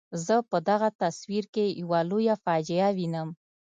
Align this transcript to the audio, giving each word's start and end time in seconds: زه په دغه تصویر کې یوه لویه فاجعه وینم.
زه 0.25 0.35
په 0.49 0.57
دغه 0.69 0.89
تصویر 1.01 1.45
کې 1.53 1.65
یوه 1.81 1.99
لویه 2.09 2.35
فاجعه 2.43 2.87
وینم. 2.97 3.29